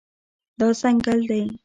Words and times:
دا 0.59 0.67
ځنګل 0.81 1.19
دی 1.29 1.41